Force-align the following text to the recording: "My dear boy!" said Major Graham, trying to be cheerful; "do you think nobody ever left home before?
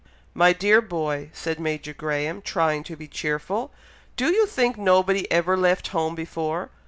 "My 0.33 0.51
dear 0.51 0.81
boy!" 0.81 1.29
said 1.31 1.59
Major 1.59 1.93
Graham, 1.93 2.41
trying 2.41 2.81
to 2.85 2.95
be 2.95 3.07
cheerful; 3.07 3.71
"do 4.15 4.31
you 4.33 4.47
think 4.47 4.75
nobody 4.75 5.31
ever 5.31 5.55
left 5.55 5.89
home 5.89 6.15
before? 6.15 6.71